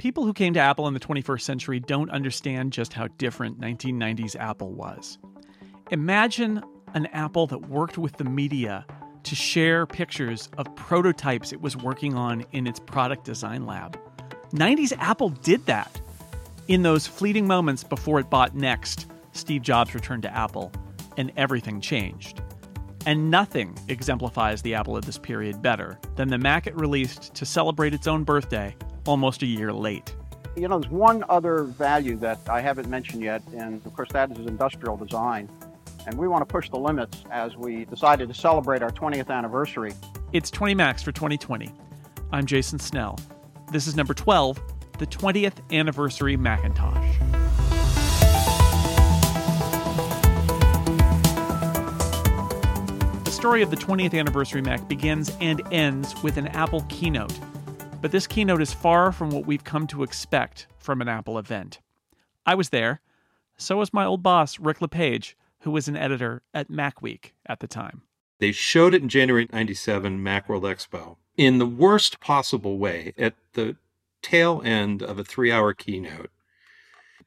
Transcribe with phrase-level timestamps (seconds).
[0.00, 4.34] People who came to Apple in the 21st century don't understand just how different 1990s
[4.34, 5.18] Apple was.
[5.90, 6.62] Imagine
[6.94, 8.86] an Apple that worked with the media
[9.24, 14.00] to share pictures of prototypes it was working on in its product design lab.
[14.54, 16.00] 90s Apple did that.
[16.66, 20.72] In those fleeting moments before it bought Next, Steve Jobs returned to Apple,
[21.18, 22.40] and everything changed.
[23.04, 27.44] And nothing exemplifies the Apple of this period better than the Mac it released to
[27.44, 28.74] celebrate its own birthday
[29.06, 30.14] almost a year late.
[30.56, 34.30] You know, there's one other value that I haven't mentioned yet, and of course, that
[34.32, 35.48] is industrial design.
[36.06, 39.92] And we want to push the limits as we decided to celebrate our 20th anniversary.
[40.32, 41.72] It's 20 Macs for 2020.
[42.32, 43.18] I'm Jason Snell.
[43.70, 44.60] This is number 12,
[44.98, 47.18] the 20th anniversary Macintosh.
[53.24, 57.38] The story of the 20th anniversary Mac begins and ends with an Apple keynote.
[58.00, 61.80] But this keynote is far from what we've come to expect from an Apple event.
[62.46, 63.02] I was there.
[63.58, 67.66] So was my old boss, Rick LePage, who was an editor at Macweek at the
[67.66, 68.02] time.
[68.38, 73.76] They showed it in January 97 Macworld Expo in the worst possible way at the
[74.22, 76.30] tail end of a three hour keynote.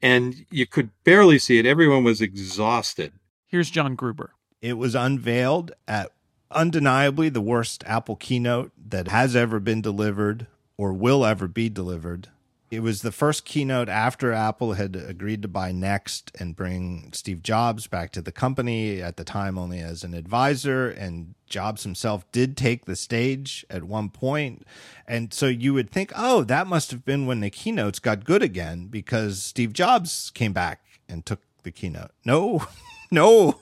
[0.02, 1.66] And you could barely see it.
[1.66, 3.12] Everyone was exhausted.
[3.46, 4.34] Here's John Gruber.
[4.60, 6.10] It was unveiled at
[6.50, 12.28] undeniably the worst Apple keynote that has ever been delivered or will ever be delivered.
[12.70, 17.40] It was the first keynote after Apple had agreed to buy Next and bring Steve
[17.42, 20.88] Jobs back to the company, at the time only as an advisor.
[20.88, 24.66] And Jobs himself did take the stage at one point.
[25.06, 28.42] And so you would think, oh, that must have been when the keynotes got good
[28.42, 32.10] again because Steve Jobs came back and took the keynote.
[32.24, 32.66] No,
[33.12, 33.60] no.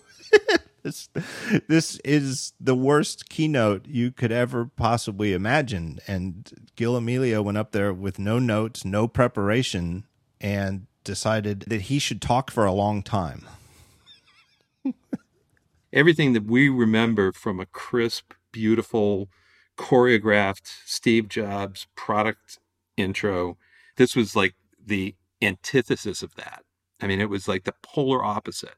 [0.83, 1.09] This
[1.69, 6.01] this is the worst keynote you could ever possibly imagine.
[6.07, 10.05] And Gil Amelio went up there with no notes, no preparation,
[10.41, 13.47] and decided that he should talk for a long time.
[15.93, 19.29] Everything that we remember from a crisp, beautiful,
[19.77, 22.59] choreographed Steve Jobs product
[22.97, 23.57] intro,
[23.97, 24.55] this was like
[24.85, 26.65] the antithesis of that.
[27.01, 28.77] I mean, it was like the polar opposite.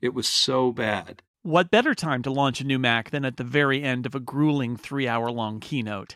[0.00, 1.22] It was so bad.
[1.44, 4.20] What better time to launch a new Mac than at the very end of a
[4.20, 6.14] grueling three hour long keynote?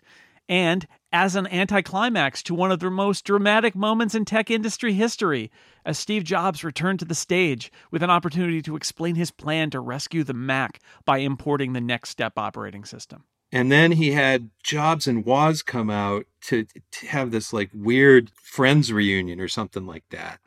[0.48, 5.50] And as an anticlimax to one of the most dramatic moments in tech industry history,
[5.84, 9.81] as Steve Jobs returned to the stage with an opportunity to explain his plan to
[9.81, 13.25] rescue the Mac by importing the NeXTSTEP operating system.
[13.50, 18.31] And then he had Jobs and Woz come out to, to have this like weird
[18.41, 20.38] friends reunion or something like that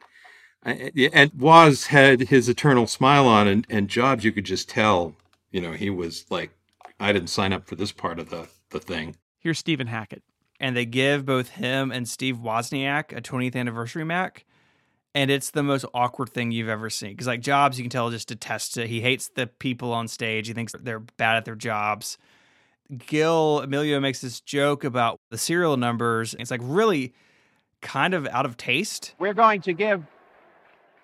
[0.63, 5.15] and Woz had his eternal smile on, and, and Jobs, you could just tell,
[5.51, 6.51] you know, he was like,
[6.99, 9.15] I didn't sign up for this part of the, the thing.
[9.39, 10.23] Here's Stephen Hackett.
[10.59, 14.45] And they give both him and Steve Wozniak a 20th anniversary Mac.
[15.15, 17.11] And it's the most awkward thing you've ever seen.
[17.11, 18.87] Because, like, Jobs, you can tell just detests it.
[18.87, 20.47] He hates the people on stage.
[20.47, 22.17] He thinks they're bad at their jobs.
[23.07, 26.35] Gil Amelio makes this joke about the serial numbers.
[26.37, 27.13] It's like really
[27.81, 29.15] kind of out of taste.
[29.19, 30.03] We're going to give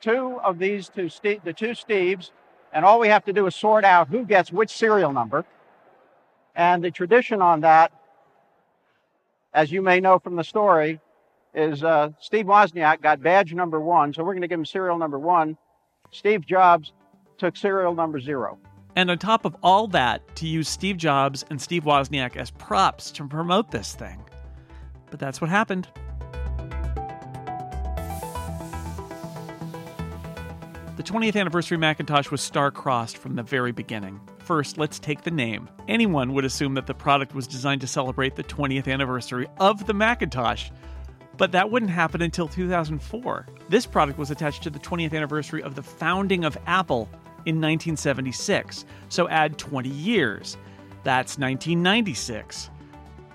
[0.02, 2.32] two of these two, Steve, the two Steves,
[2.74, 5.46] and all we have to do is sort out who gets which serial number.
[6.56, 7.92] And the tradition on that,
[9.54, 11.00] as you may know from the story,
[11.54, 14.98] is uh, Steve Wozniak got badge number one, so we're going to give him serial
[14.98, 15.58] number one.
[16.12, 16.92] Steve Jobs
[17.38, 18.58] took serial number zero.
[18.98, 23.12] And on top of all that, to use Steve Jobs and Steve Wozniak as props
[23.12, 24.24] to promote this thing.
[25.12, 25.88] But that's what happened.
[31.06, 34.20] 20th anniversary Macintosh was star-crossed from the very beginning.
[34.40, 35.70] First, let's take the name.
[35.88, 39.94] Anyone would assume that the product was designed to celebrate the 20th anniversary of the
[39.94, 40.72] Macintosh.
[41.38, 43.46] But that wouldn't happen until 2004.
[43.70, 47.08] This product was attached to the 20th anniversary of the founding of Apple
[47.46, 48.86] in 1976.
[49.10, 50.58] So add 20 years.
[51.04, 52.72] That's 1996.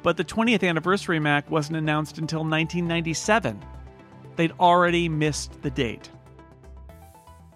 [0.03, 3.63] But the 20th anniversary Mac wasn't announced until 1997.
[4.35, 6.11] They'd already missed the date.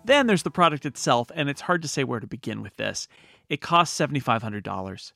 [0.04, 3.08] Then there's the product itself, and it's hard to say where to begin with this.
[3.48, 5.12] It costs $7,500.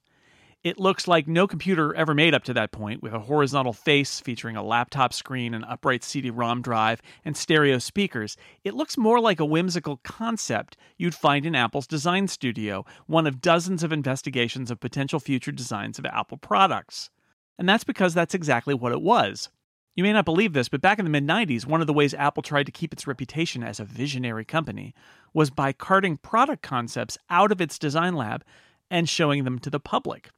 [0.65, 4.19] It looks like no computer ever made up to that point, with a horizontal face
[4.19, 8.37] featuring a laptop screen, an upright CD ROM drive, and stereo speakers.
[8.65, 13.41] It looks more like a whimsical concept you'd find in Apple's Design Studio, one of
[13.41, 17.09] dozens of investigations of potential future designs of Apple products.
[17.57, 19.51] And that's because that's exactly what it was.
[19.99, 22.15] You may not believe this, but back in the mid 90s, one of the ways
[22.15, 24.95] Apple tried to keep its reputation as a visionary company
[25.35, 28.45] was by carting product concepts out of its design lab
[28.93, 30.31] and showing them to the public.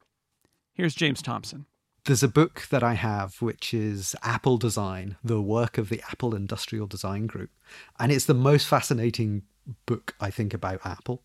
[0.73, 1.67] Here's James Thompson.
[2.05, 6.33] There's a book that I have which is Apple Design, the work of the Apple
[6.33, 7.51] Industrial Design Group.
[7.99, 9.43] And it's the most fascinating
[9.85, 11.21] book, I think, about Apple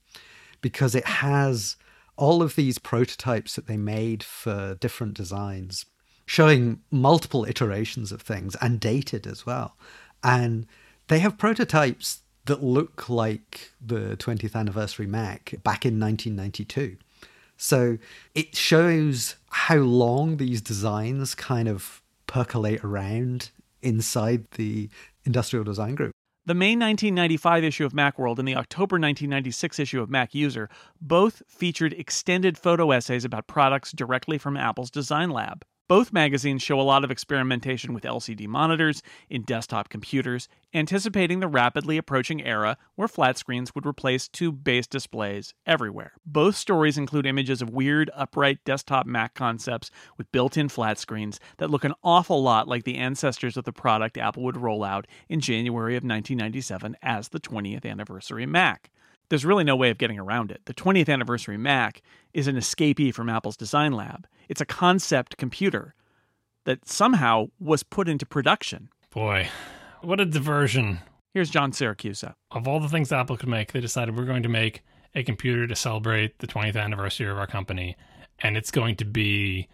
[0.61, 1.77] because it has
[2.17, 5.87] all of these prototypes that they made for different designs,
[6.27, 9.77] showing multiple iterations of things and dated as well.
[10.23, 10.67] And
[11.09, 16.97] they have prototypes that look like the 20th anniversary Mac back in 1992.
[17.57, 17.99] So
[18.35, 23.51] it shows how long these designs kind of percolate around
[23.83, 24.91] inside the
[25.25, 26.13] industrial design group.
[26.45, 30.69] The May 1995 issue of Macworld and the October 1996 issue of MacUser
[31.01, 35.65] both featured extended photo essays about products directly from Apple's design lab.
[35.89, 41.47] Both magazines show a lot of experimentation with LCD monitors in desktop computers, anticipating the
[41.47, 46.15] rapidly approaching era where flat screens would replace tube based displays everywhere.
[46.27, 51.39] Both stories include images of weird, upright desktop Mac concepts with built in flat screens
[51.59, 55.07] that look an awful lot like the ancestors of the product Apple would roll out
[55.29, 58.91] in January of 1997 as the 20th anniversary Mac
[59.29, 60.63] there's really no way of getting around it.
[60.67, 62.03] The 20th anniversary Mac
[62.33, 64.27] is an escapee from Apple's design lab.
[64.49, 65.95] It's a concept computer
[66.65, 68.89] that somehow was put into production.
[69.11, 69.49] Boy,
[70.03, 71.01] what a diversion.
[71.33, 72.35] Here's John Siracusa.
[72.51, 74.83] Of all the things Apple could make, they decided we're going to make
[75.15, 77.97] a computer to celebrate the 20th anniversary of our company,
[78.41, 79.69] and it's going to be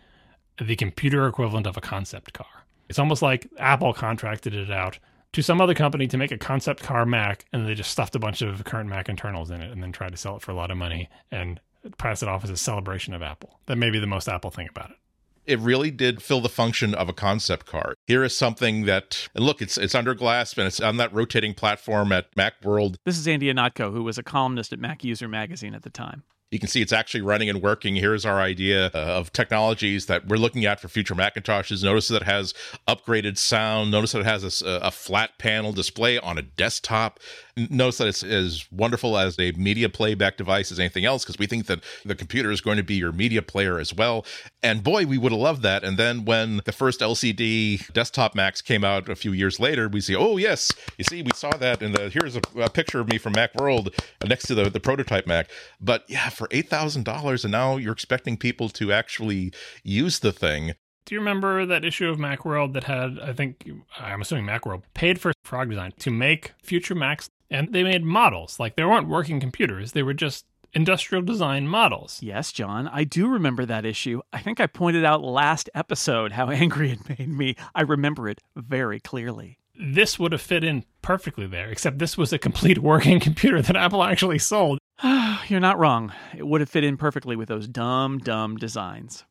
[0.61, 2.47] the computer equivalent of a concept car.
[2.89, 4.99] It's almost like Apple contracted it out
[5.32, 8.19] to some other company to make a concept car Mac, and they just stuffed a
[8.19, 10.55] bunch of current Mac internals in it and then tried to sell it for a
[10.55, 11.61] lot of money and
[11.99, 13.58] pass it off as a celebration of Apple.
[13.67, 14.96] That may be the most Apple thing about it
[15.44, 17.94] it really did fill the function of a concept car.
[18.06, 21.55] Here is something that, and look, it's it's under glass and it's on that rotating
[21.55, 22.96] platform at Macworld.
[23.05, 26.23] This is Andy Ihnatko, who was a columnist at MacUser magazine at the time
[26.53, 27.97] you can see it's actually running and working.
[27.97, 31.83] Here's our idea uh, of technologies that we're looking at for future Macintoshes.
[31.83, 32.53] Notice that it has
[32.87, 33.91] upgraded sound.
[33.91, 37.19] Notice that it has a, a flat panel display on a desktop.
[37.57, 41.47] Notice that it's as wonderful as a media playback device as anything else because we
[41.47, 44.25] think that the computer is going to be your media player as well.
[44.63, 45.85] And boy, we would have loved that.
[45.85, 50.01] And then when the first LCD desktop Macs came out a few years later, we
[50.01, 51.83] see, oh yes, you see, we saw that.
[51.83, 53.93] And here's a, a, picture of me from Macworld
[54.27, 55.51] next to the, the prototype Mac.
[55.79, 59.53] But yeah, for $8,000 and now you're expecting people to actually
[59.83, 60.75] use the thing.
[61.05, 63.69] Do you remember that issue of Macworld that had, I think,
[63.99, 68.59] I'm assuming Macworld paid for Frog Design to make future Macs and they made models.
[68.59, 72.19] Like they weren't working computers, they were just industrial design models.
[72.23, 74.23] Yes, John, I do remember that issue.
[74.33, 77.57] I think I pointed out last episode how angry it made me.
[77.75, 79.59] I remember it very clearly.
[79.79, 83.77] This would have fit in perfectly there, except this was a complete working computer that
[83.77, 84.79] Apple actually sold.
[85.49, 86.13] You're not wrong.
[86.37, 89.25] It would have fit in perfectly with those dumb, dumb designs.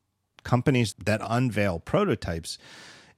[0.44, 2.58] Companies that unveil prototypes,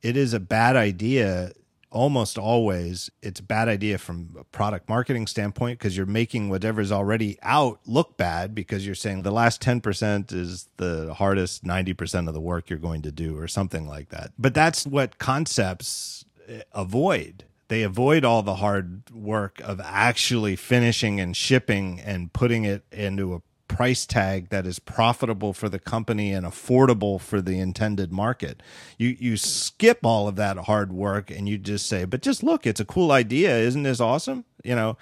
[0.02, 1.54] it is a bad idea.
[1.94, 6.92] Almost always, it's a bad idea from a product marketing standpoint because you're making whatever's
[6.92, 12.34] already out look bad because you're saying the last 10% is the hardest 90% of
[12.34, 14.32] the work you're going to do or something like that.
[14.40, 21.20] But that's what concepts eh, avoid they avoid all the hard work of actually finishing
[21.20, 23.42] and shipping and putting it into a
[23.74, 28.62] price tag that is profitable for the company and affordable for the intended market.
[28.98, 32.68] You you skip all of that hard work and you just say, "But just look,
[32.68, 34.98] it's a cool idea, isn't this awesome?" You know.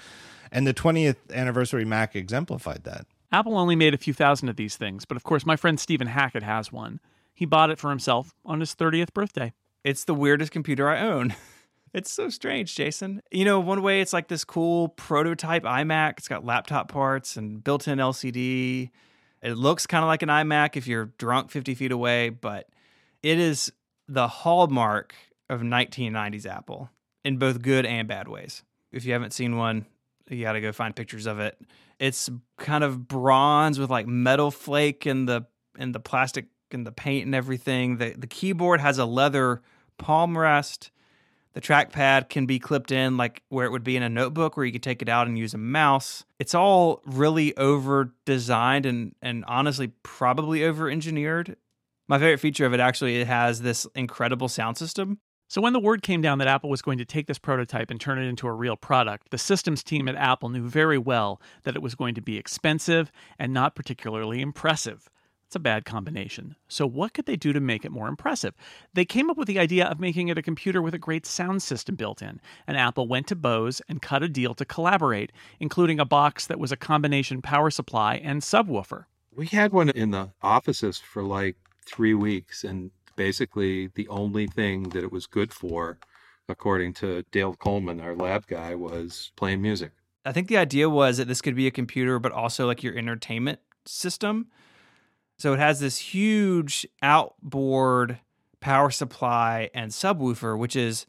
[0.53, 3.05] And the 20th anniversary Mac exemplified that.
[3.31, 6.07] Apple only made a few thousand of these things, but of course my friend Stephen
[6.07, 6.99] Hackett has one.
[7.33, 9.53] He bought it for himself on his 30th birthday.
[9.83, 11.35] It's the weirdest computer I own.
[11.93, 13.21] It's so strange, Jason.
[13.31, 16.13] You know, one way it's like this cool prototype iMac.
[16.17, 18.91] It's got laptop parts and built in LCD.
[19.41, 22.69] It looks kind of like an iMac if you're drunk 50 feet away, but
[23.21, 23.71] it is
[24.07, 25.13] the hallmark
[25.49, 26.89] of 1990s Apple
[27.25, 28.63] in both good and bad ways.
[28.91, 29.85] If you haven't seen one,
[30.29, 31.59] you got to go find pictures of it.
[31.99, 35.45] It's kind of bronze with like metal flake in the
[35.77, 37.97] in the plastic and the paint and everything.
[37.97, 39.61] The the keyboard has a leather
[39.97, 40.91] palm rest
[41.53, 44.65] the trackpad can be clipped in like where it would be in a notebook where
[44.65, 46.23] you could take it out and use a mouse.
[46.39, 51.57] It's all really over designed and and honestly probably over engineered.
[52.07, 55.19] My favorite feature of it actually it has this incredible sound system.
[55.47, 57.99] So when the word came down that Apple was going to take this prototype and
[57.99, 61.75] turn it into a real product, the systems team at Apple knew very well that
[61.75, 65.09] it was going to be expensive and not particularly impressive.
[65.51, 66.55] It's a bad combination.
[66.69, 68.53] So, what could they do to make it more impressive?
[68.93, 71.61] They came up with the idea of making it a computer with a great sound
[71.61, 75.99] system built in, and Apple went to Bose and cut a deal to collaborate, including
[75.99, 79.07] a box that was a combination power supply and subwoofer.
[79.35, 84.83] We had one in the offices for like three weeks, and basically the only thing
[84.91, 85.97] that it was good for,
[86.47, 89.91] according to Dale Coleman, our lab guy, was playing music.
[90.23, 92.97] I think the idea was that this could be a computer, but also like your
[92.97, 94.47] entertainment system.
[95.41, 98.19] So it has this huge outboard
[98.59, 101.07] power supply and subwoofer, which is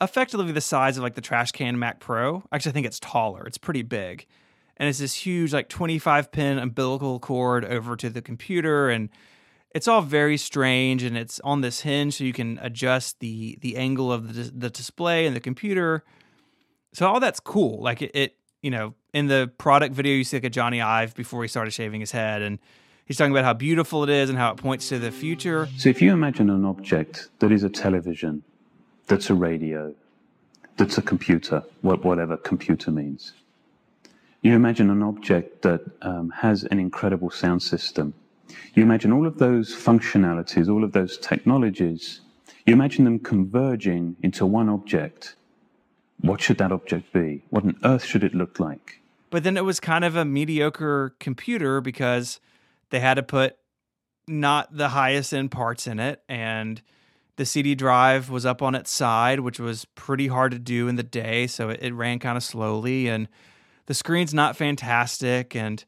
[0.00, 2.42] effectively the size of like the trash can Mac Pro.
[2.50, 3.44] Actually, I think it's taller.
[3.46, 4.24] It's pretty big.
[4.78, 9.10] And it's this huge like 25 pin umbilical cord over to the computer and
[9.74, 13.76] it's all very strange and it's on this hinge so you can adjust the the
[13.76, 16.02] angle of the, the display and the computer.
[16.94, 17.82] So all that's cool.
[17.82, 21.14] Like it, it you know, in the product video you see like a Jony Ive
[21.14, 22.58] before he started shaving his head and
[23.06, 25.68] He's talking about how beautiful it is and how it points to the future.
[25.76, 28.42] So if you imagine an object that is a television,
[29.06, 29.94] that's a radio,
[30.76, 33.32] that's a computer, whatever computer means.
[34.42, 38.12] You imagine an object that um, has an incredible sound system.
[38.74, 42.22] You imagine all of those functionalities, all of those technologies.
[42.66, 45.36] You imagine them converging into one object.
[46.20, 47.44] What should that object be?
[47.50, 49.00] What on earth should it look like?
[49.30, 52.40] But then it was kind of a mediocre computer because
[52.90, 53.56] they had to put
[54.28, 56.82] not the highest end parts in it and
[57.36, 60.96] the CD drive was up on its side, which was pretty hard to do in
[60.96, 63.28] the day, so it, it ran kind of slowly and
[63.86, 65.84] the screen's not fantastic and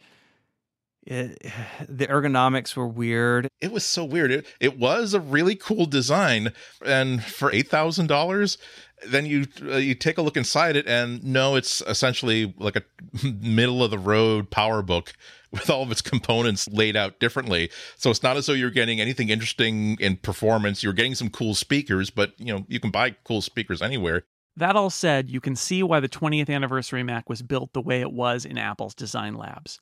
[1.09, 1.43] it,
[1.89, 3.49] the ergonomics were weird.
[3.61, 4.31] It was so weird.
[4.31, 6.53] It, it was a really cool design,
[6.85, 8.59] and for eight thousand dollars,
[9.07, 12.83] then you uh, you take a look inside it, and no, it's essentially like a
[13.27, 15.13] middle of the road PowerBook
[15.51, 17.71] with all of its components laid out differently.
[17.97, 20.83] So it's not as though you're getting anything interesting in performance.
[20.83, 24.25] You're getting some cool speakers, but you know you can buy cool speakers anywhere.
[24.57, 28.01] That all said, you can see why the 20th anniversary Mac was built the way
[28.01, 29.79] it was in Apple's design labs.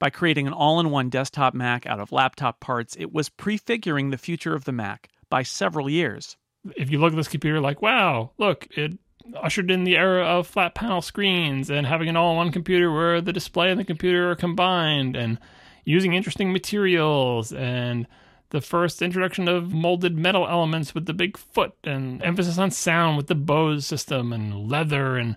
[0.00, 4.10] By creating an all in one desktop Mac out of laptop parts, it was prefiguring
[4.10, 6.36] the future of the Mac by several years.
[6.76, 8.98] If you look at this computer, like, wow, look, it
[9.36, 12.92] ushered in the era of flat panel screens and having an all in one computer
[12.92, 15.38] where the display and the computer are combined and
[15.84, 18.06] using interesting materials and
[18.50, 23.16] the first introduction of molded metal elements with the big foot and emphasis on sound
[23.16, 25.36] with the Bose system and leather and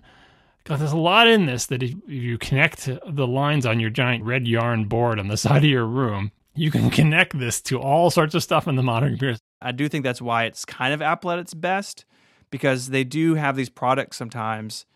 [0.64, 4.24] God, there's a lot in this that if you connect the lines on your giant
[4.24, 8.10] red yarn board on the side of your room, you can connect this to all
[8.10, 9.38] sorts of stuff in the modern computer.
[9.60, 12.04] I do think that's why it's kind of Apple at its best
[12.52, 14.86] because they do have these products sometimes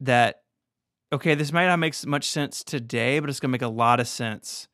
[0.00, 0.40] that
[1.12, 4.00] okay, this might not make much sense today, but it's going to make a lot
[4.00, 4.66] of sense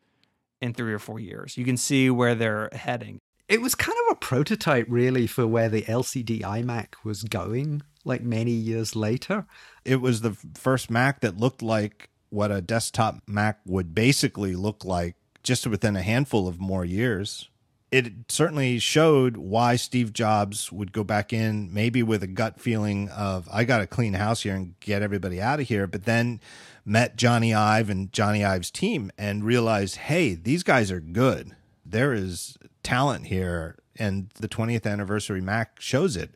[0.62, 1.58] in 3 or 4 years.
[1.58, 3.18] You can see where they're heading.
[3.46, 8.22] It was kind of a prototype really for where the LCD iMac was going like
[8.22, 9.44] many years later.
[9.84, 14.82] It was the first Mac that looked like what a desktop Mac would basically look
[14.82, 17.50] like just within a handful of more years
[17.90, 23.09] it certainly showed why Steve Jobs would go back in, maybe with a gut feeling
[23.09, 25.87] of, I got to clean house here and get everybody out of here.
[25.87, 26.40] But then
[26.85, 31.56] met Jony Ive and Jony Ive's team and realized, hey, these guys are good.
[31.85, 33.76] There is talent here.
[33.97, 36.30] And the 20th anniversary Mac shows it.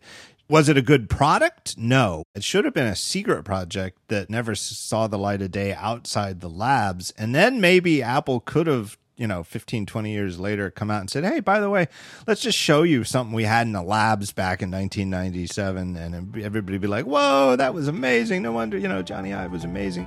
[0.49, 1.79] Was it a good product?
[1.79, 2.25] No.
[2.35, 6.41] It should have been a secret project that never saw the light of day outside
[6.41, 7.13] the labs.
[7.17, 11.09] And then maybe Apple could have you know 15 20 years later come out and
[11.11, 11.87] said hey by the way
[12.27, 16.79] let's just show you something we had in the labs back in 1997 and everybody
[16.79, 20.07] be like whoa that was amazing no wonder you know jony ive was amazing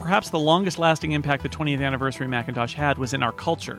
[0.00, 3.78] Perhaps the longest lasting impact the 20th anniversary Macintosh had was in our culture.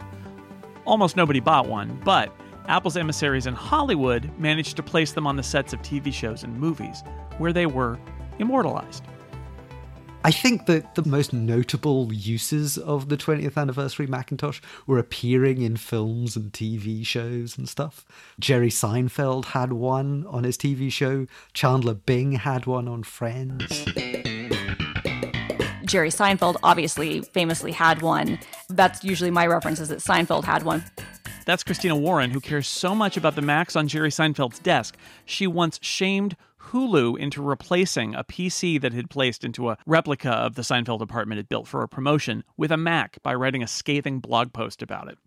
[0.86, 2.32] Almost nobody bought one, but
[2.68, 6.56] Apple's emissaries in Hollywood managed to place them on the sets of TV shows and
[6.58, 7.04] movies,
[7.40, 8.00] where they were
[8.38, 9.04] immortalized.
[10.24, 15.78] I think that the most notable uses of the 20th anniversary Macintosh were appearing in
[15.78, 18.06] films and TV shows and stuff.
[18.40, 23.66] Jerry Seinfeld had one on his TV show, Chandler Bing had one on Friends.
[25.86, 28.38] Jerry Seinfeld obviously famously had one.
[28.70, 30.84] That's usually my reference is that Seinfeld had one.
[31.46, 34.96] That's Christina Warren, who cares so much about the Macs on Jerry Seinfeld's desk.
[35.25, 36.38] She once shamed
[36.72, 41.40] Hulu into replacing a PC that had placed into a replica of the Seinfeld apartment
[41.40, 45.08] it built for a promotion with a Mac by writing a scathing blog post about
[45.08, 45.18] it.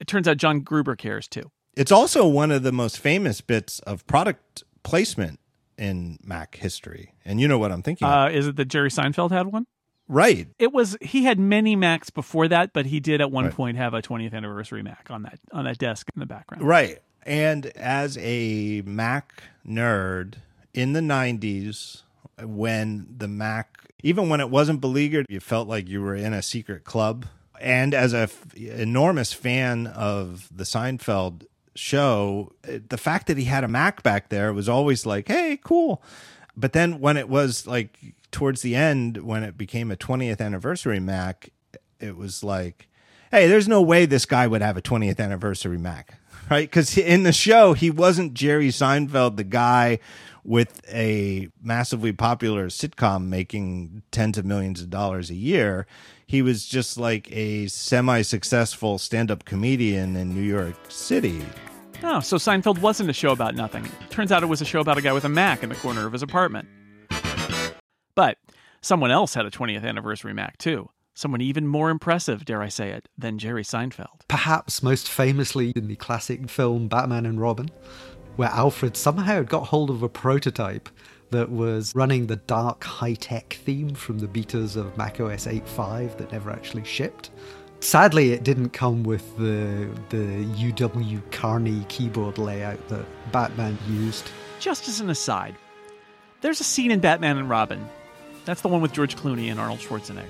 [0.00, 1.50] It turns out John Gruber cares too.
[1.74, 5.38] It's also one of the most famous bits of product placement
[5.78, 7.14] in Mac history.
[7.24, 8.06] And you know what I'm thinking.
[8.06, 9.66] Uh, is it that Jerry Seinfeld had one?
[10.08, 10.48] Right.
[10.58, 13.54] It was he had many Macs before that, but he did at one right.
[13.54, 16.64] point have a 20th anniversary Mac on that on that desk in the background.
[16.64, 16.98] Right.
[17.24, 20.34] And as a Mac nerd,
[20.74, 22.02] in the 90s
[22.42, 26.42] when the Mac, even when it wasn't beleaguered, you felt like you were in a
[26.42, 27.26] secret club.
[27.60, 33.64] And as a f- enormous fan of the Seinfeld show, the fact that he had
[33.64, 36.02] a Mac back there was always like, hey, cool.
[36.56, 37.98] But then when it was like
[38.30, 41.50] towards the end, when it became a 20th anniversary Mac,
[42.00, 42.88] it was like,
[43.30, 46.18] hey, there's no way this guy would have a 20th anniversary Mac,
[46.50, 46.68] right?
[46.68, 50.00] Because in the show, he wasn't Jerry Seinfeld, the guy
[50.44, 55.86] with a massively popular sitcom making tens of millions of dollars a year.
[56.26, 61.44] He was just like a semi successful stand up comedian in New York City.
[62.02, 63.88] Oh, so Seinfeld wasn't a show about nothing.
[64.10, 66.04] Turns out it was a show about a guy with a Mac in the corner
[66.06, 66.68] of his apartment.
[68.14, 68.38] But
[68.80, 70.90] someone else had a 20th anniversary Mac, too.
[71.14, 74.26] Someone even more impressive, dare I say it, than Jerry Seinfeld.
[74.28, 77.70] Perhaps most famously in the classic film Batman and Robin,
[78.36, 80.88] where Alfred somehow had got hold of a prototype
[81.30, 86.32] that was running the dark high tech theme from the betas of macOS 8.5 that
[86.32, 87.30] never actually shipped.
[87.80, 94.30] Sadly, it didn't come with the the UW Carney keyboard layout that Batman used.
[94.60, 95.56] Just as an aside,
[96.42, 97.84] there's a scene in Batman and Robin.
[98.44, 100.28] That's the one with George Clooney and Arnold Schwarzenegger,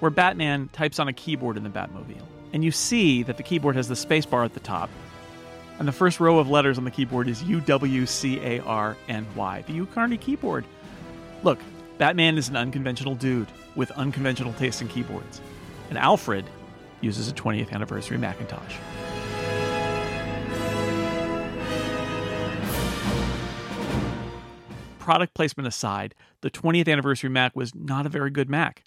[0.00, 2.26] where Batman types on a keyboard in the Batmobile.
[2.52, 4.90] And you see that the keyboard has the spacebar at the top.
[5.80, 8.98] And the first row of letters on the keyboard is U W C A R
[9.08, 10.66] N Y, the U Kearney keyboard.
[11.42, 11.58] Look,
[11.96, 15.40] Batman is an unconventional dude with unconventional taste in keyboards.
[15.88, 16.44] And Alfred
[17.00, 18.76] uses a 20th anniversary Macintosh.
[24.98, 28.84] Product placement aside, the 20th anniversary Mac was not a very good Mac.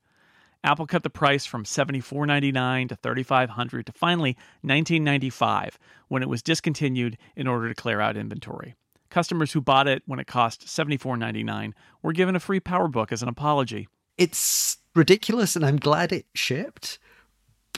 [0.63, 5.73] Apple cut the price from $74.99 to 3,500 to finally $19.95
[6.07, 8.75] when it was discontinued in order to clear out inventory.
[9.09, 13.29] Customers who bought it when it cost $74.99 were given a free PowerBook as an
[13.29, 13.87] apology.
[14.17, 16.97] It's ridiculous, and I'm glad it shipped,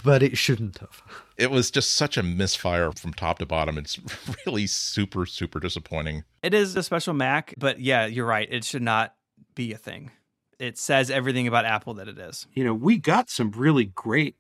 [0.04, 1.01] but it shouldn't have.
[1.38, 3.77] It was just such a misfire from top to bottom.
[3.77, 4.00] It's
[4.46, 6.24] really super, super disappointing.
[6.42, 8.48] It is a special Mac, but yeah, you're right.
[8.50, 9.15] It should not
[9.54, 10.12] be a thing.
[10.60, 12.48] It says everything about Apple that it is.
[12.54, 14.36] You know, we got some really great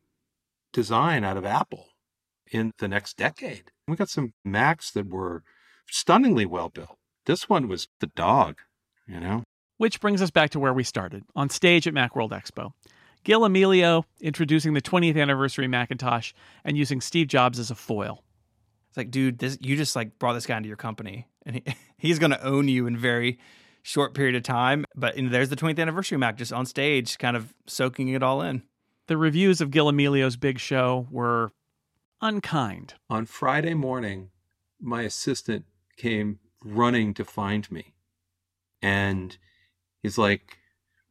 [0.71, 1.87] design out of Apple
[2.51, 3.71] in the next decade.
[3.87, 5.43] We got some Macs that were
[5.89, 6.97] stunningly well built.
[7.25, 8.59] This one was the dog,
[9.07, 9.43] you know?
[9.77, 12.71] Which brings us back to where we started on stage at Macworld Expo.
[13.23, 16.31] Gil Amelio introducing the 20th anniversary Macintosh
[16.63, 18.23] and using Steve Jobs as a foil.
[18.89, 21.63] It's like, dude, this you just like brought this guy into your company, and he,
[21.97, 23.39] he's going to own you in very
[23.85, 24.83] short period of time.
[24.95, 28.23] But you know, there's the 20th anniversary Mac just on stage, kind of soaking it
[28.23, 28.63] all in.
[29.07, 31.51] The reviews of Gil Amelio's big show were
[32.19, 32.95] unkind.
[33.09, 34.31] On Friday morning,
[34.81, 35.65] my assistant
[35.97, 37.93] came running to find me.
[38.81, 39.37] And
[40.01, 40.57] he's like,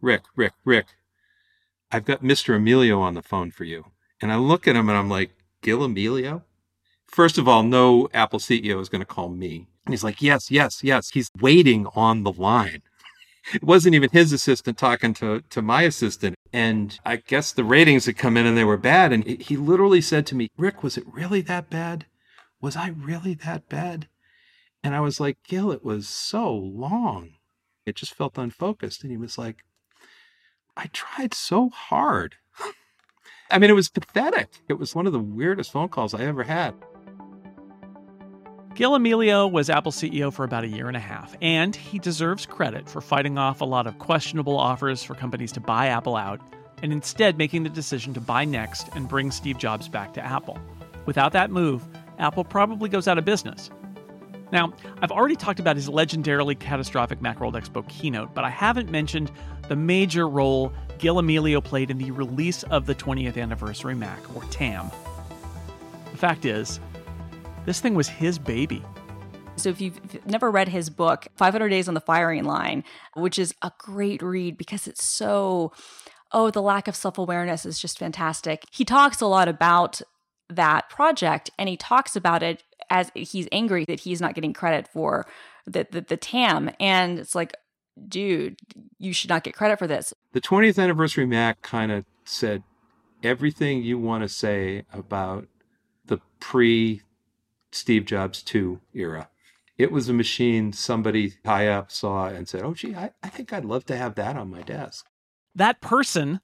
[0.01, 0.87] Rick, Rick, Rick,
[1.93, 2.59] I've got Mr.
[2.59, 3.87] Amelio on the phone for you.
[4.21, 5.31] And I look at him and I'm like,
[5.63, 6.43] Gil Amelio?
[7.15, 9.69] First of all, no Apple CEO is going to call me.
[9.87, 11.11] And he's like, yes, yes, yes.
[11.11, 12.83] He's waiting on the line.
[13.53, 16.35] It wasn't even his assistant talking to, to my assistant.
[16.53, 19.13] And I guess the ratings had come in and they were bad.
[19.13, 22.07] And he literally said to me, Rick, was it really that bad?
[22.61, 24.09] Was I really that bad?
[24.83, 27.35] And I was like, Gil, it was so long.
[27.87, 29.05] It just felt unfocused.
[29.05, 29.59] And he was like,
[30.77, 32.35] I tried so hard.
[33.53, 34.49] I mean, it was pathetic.
[34.69, 36.75] It was one of the weirdest phone calls I ever had.
[38.75, 42.45] Gil Amelio was Apple CEO for about a year and a half, and he deserves
[42.45, 46.41] credit for fighting off a lot of questionable offers for companies to buy Apple out
[46.83, 50.59] and instead making the decision to buy Next and bring Steve Jobs back to Apple.
[51.07, 51.87] Without that move,
[52.19, 53.71] Apple probably goes out of business.
[54.51, 59.31] Now, I've already talked about his legendarily catastrophic Macworld Expo keynote, but I haven't mentioned
[59.69, 64.43] the major role Gil Amelio played in the release of the 20th anniversary Mac, or
[64.51, 64.91] TAM.
[66.11, 66.81] The fact is,
[67.67, 68.83] this thing was his baby.
[69.57, 73.55] So if you've never read his book, 500 Days on the Firing Line, which is
[73.63, 75.73] a great read because it's so,
[76.33, 78.65] oh, the lack of self awareness is just fantastic.
[78.71, 80.03] He talks a lot about
[80.51, 84.89] that project and he talks about it as he's angry that he's not getting credit
[84.89, 85.27] for
[85.67, 86.71] the, the, the TAM.
[86.81, 87.55] And it's like,
[88.09, 88.57] dude,
[88.99, 90.13] you should not get credit for this.
[90.33, 92.63] The 20th anniversary Mac kind of said
[93.23, 95.47] everything you want to say about
[96.07, 97.03] the pre
[97.75, 99.29] Steve Jobs 2 era.
[99.77, 103.53] It was a machine somebody high up saw and said, Oh, gee, I, I think
[103.53, 105.07] I'd love to have that on my desk.
[105.55, 106.41] That person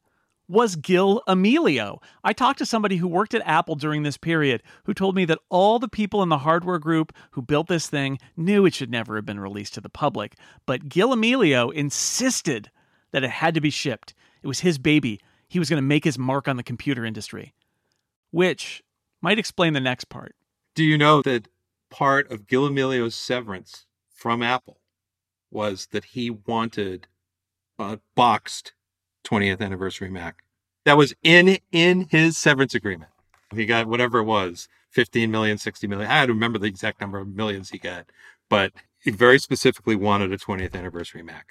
[0.48, 1.98] was Gil Amelio.
[2.24, 5.38] I talked to somebody who worked at Apple during this period who told me that
[5.48, 9.14] all the people in the hardware group who built this thing knew it should never
[9.14, 10.34] have been released to the public.
[10.66, 12.70] But Gil Amelio insisted
[13.12, 14.12] that it had to be shipped.
[14.42, 15.20] It was his baby.
[15.46, 17.54] He was going to make his mark on the computer industry.
[18.32, 18.82] which
[19.20, 20.34] might explain the next part.
[20.74, 21.48] Do you know that
[21.90, 24.78] part of Gil Amelio's severance from Apple
[25.50, 27.08] was that he wanted
[27.78, 28.72] a boxed
[29.24, 30.44] 20th anniversary Mac?
[30.84, 33.10] That was in in his severance agreement.
[33.54, 36.10] He got whatever it was, 15 million, 60 million.
[36.10, 38.06] I don't remember the exact number of millions he got,
[38.48, 41.48] but he very specifically wanted a 20th anniversary Mac.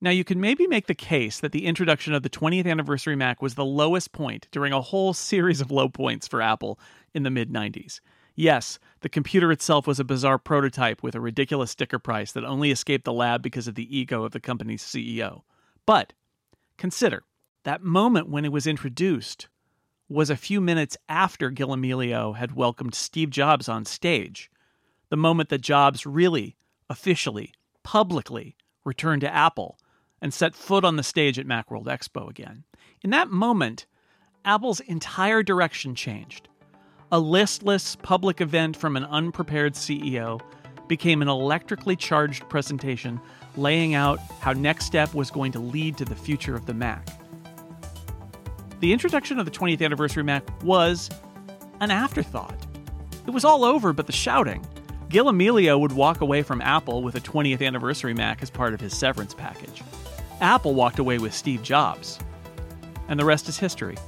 [0.00, 3.40] Now, you can maybe make the case that the introduction of the 20th anniversary Mac
[3.40, 6.78] was the lowest point during a whole series of low points for Apple
[7.14, 8.00] in the mid 90s.
[8.34, 12.70] Yes, the computer itself was a bizarre prototype with a ridiculous sticker price that only
[12.70, 15.42] escaped the lab because of the ego of the company's CEO.
[15.84, 16.12] But
[16.78, 17.24] consider
[17.64, 19.48] that moment when it was introduced
[20.08, 24.50] was a few minutes after Gil Amelio had welcomed Steve Jobs on stage.
[25.10, 26.56] The moment that Jobs really,
[26.88, 29.78] officially, publicly returned to Apple
[30.20, 32.64] and set foot on the stage at Macworld Expo again.
[33.02, 33.86] In that moment,
[34.44, 36.48] Apple's entire direction changed.
[37.12, 40.40] A listless public event from an unprepared CEO
[40.88, 43.20] became an electrically charged presentation
[43.54, 47.06] laying out how NeXTSTEP was going to lead to the future of the Mac.
[48.80, 51.10] The introduction of the 20th anniversary Mac was
[51.80, 52.66] an afterthought.
[53.26, 54.66] It was all over but the shouting.
[55.10, 58.80] Gil Amelio would walk away from Apple with a 20th anniversary Mac as part of
[58.80, 59.82] his severance package.
[60.40, 62.18] Apple walked away with Steve Jobs.
[63.06, 63.98] And the rest is history.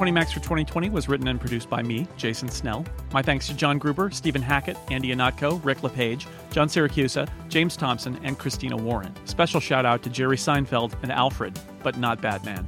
[0.00, 2.86] Twenty Macs for 2020 was written and produced by me, Jason Snell.
[3.12, 8.18] My thanks to John Gruber, Stephen Hackett, Andy Ihnatko, Rick LePage, John Siracusa, James Thompson,
[8.22, 9.14] and Christina Warren.
[9.26, 12.66] Special shout out to Jerry Seinfeld and Alfred, but not Batman.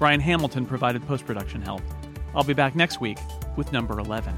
[0.00, 1.82] Brian Hamilton provided post production help.
[2.34, 3.18] I'll be back next week
[3.56, 4.34] with number 11.